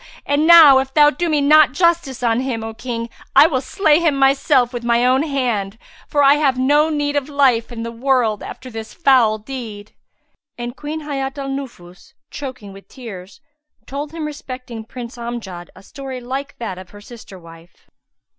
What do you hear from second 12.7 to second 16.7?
with tears, told him respecting Prince Amjad a story like